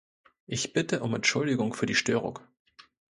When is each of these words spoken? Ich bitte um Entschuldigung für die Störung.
Ich 0.47 0.73
bitte 0.73 1.01
um 1.03 1.13
Entschuldigung 1.13 1.75
für 1.75 1.85
die 1.85 1.93
Störung. 1.93 2.39